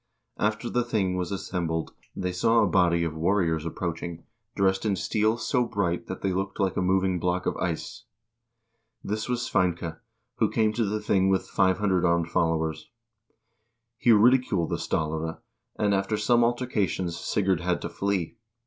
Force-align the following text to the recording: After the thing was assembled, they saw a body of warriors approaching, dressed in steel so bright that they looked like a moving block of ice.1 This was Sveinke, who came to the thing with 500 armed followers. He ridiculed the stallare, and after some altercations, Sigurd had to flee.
After 0.39 0.67
the 0.67 0.83
thing 0.83 1.15
was 1.15 1.31
assembled, 1.31 1.93
they 2.15 2.31
saw 2.31 2.63
a 2.63 2.67
body 2.67 3.03
of 3.03 3.15
warriors 3.15 3.67
approaching, 3.67 4.23
dressed 4.55 4.83
in 4.83 4.95
steel 4.95 5.37
so 5.37 5.63
bright 5.63 6.07
that 6.07 6.21
they 6.23 6.33
looked 6.33 6.59
like 6.59 6.75
a 6.75 6.81
moving 6.81 7.19
block 7.19 7.45
of 7.45 7.55
ice.1 7.57 8.07
This 9.07 9.29
was 9.29 9.43
Sveinke, 9.47 9.99
who 10.37 10.49
came 10.49 10.73
to 10.73 10.85
the 10.85 10.99
thing 11.01 11.29
with 11.29 11.47
500 11.47 12.03
armed 12.03 12.31
followers. 12.31 12.89
He 13.99 14.11
ridiculed 14.11 14.71
the 14.71 14.79
stallare, 14.79 15.37
and 15.75 15.93
after 15.93 16.17
some 16.17 16.43
altercations, 16.43 17.15
Sigurd 17.15 17.59
had 17.59 17.79
to 17.83 17.89
flee. 17.89 18.37